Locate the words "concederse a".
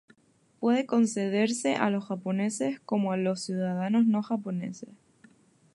0.87-1.91